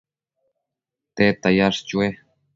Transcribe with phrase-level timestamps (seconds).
[1.15, 2.07] tedta yash chue?